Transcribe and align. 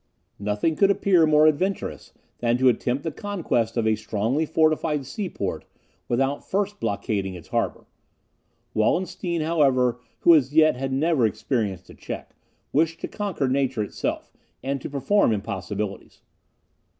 Nothing 0.39 0.75
could 0.75 0.89
appear 0.89 1.27
more 1.27 1.45
adventurous 1.45 2.11
than 2.39 2.57
to 2.57 2.69
attempt 2.69 3.03
the 3.03 3.11
conquest 3.11 3.77
of 3.77 3.85
a 3.85 3.93
strongly 3.95 4.47
fortified 4.47 5.05
seaport 5.05 5.63
without 6.07 6.43
first 6.43 6.79
blockading 6.79 7.35
its 7.35 7.49
harbour. 7.49 7.85
Wallenstein, 8.73 9.41
however, 9.41 9.99
who 10.21 10.33
as 10.33 10.55
yet 10.55 10.75
had 10.75 10.91
never 10.91 11.27
experienced 11.27 11.87
a 11.91 11.93
check, 11.93 12.35
wished 12.73 12.99
to 13.01 13.07
conquer 13.07 13.47
nature 13.47 13.83
itself, 13.83 14.33
and 14.63 14.81
to 14.81 14.89
perform 14.89 15.31
impossibilities. 15.33 16.23